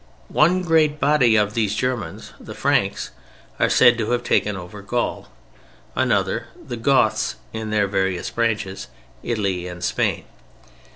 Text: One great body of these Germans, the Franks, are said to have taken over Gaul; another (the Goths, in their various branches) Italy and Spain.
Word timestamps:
One 0.33 0.63
great 0.63 0.99
body 0.99 1.35
of 1.35 1.53
these 1.53 1.75
Germans, 1.75 2.33
the 2.39 2.55
Franks, 2.55 3.11
are 3.59 3.69
said 3.69 3.99
to 3.99 4.09
have 4.13 4.23
taken 4.23 4.57
over 4.57 4.81
Gaul; 4.81 5.27
another 5.95 6.47
(the 6.59 6.75
Goths, 6.75 7.35
in 7.53 7.69
their 7.69 7.85
various 7.85 8.31
branches) 8.31 8.87
Italy 9.21 9.67
and 9.67 9.83
Spain. 9.83 10.23